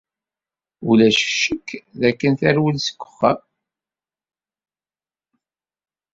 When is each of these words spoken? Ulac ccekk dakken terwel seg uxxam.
Ulac 0.89 1.19
ccekk 1.31 1.67
dakken 1.99 2.33
terwel 2.39 2.77
seg 2.85 2.99
uxxam. 3.05 3.39